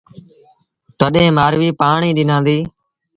تڏهيݩ 0.99 1.35
مآرويٚ 1.37 1.77
پآڻيٚ 1.79 2.15
ڏنآݩديٚ۔ 2.17 2.65